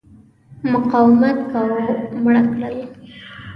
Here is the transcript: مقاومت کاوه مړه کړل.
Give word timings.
مقاومت 0.71 1.37
کاوه 1.51 1.81
مړه 2.23 2.41
کړل. 2.53 2.75